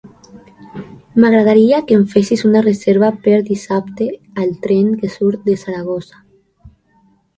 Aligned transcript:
M'agradaria 1.23 1.81
que 1.91 1.97
em 1.97 2.07
fessis 2.13 2.43
una 2.49 2.63
reserva 2.67 3.11
per 3.27 3.35
dissabte 3.51 4.09
al 4.45 4.57
tren 4.65 4.91
que 5.03 5.11
surt 5.19 5.49
de 5.51 5.59
Saragossa. 5.65 6.23